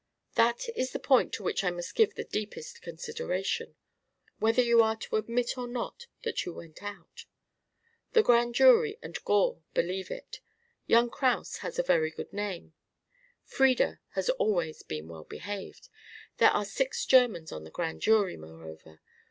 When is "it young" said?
10.09-11.11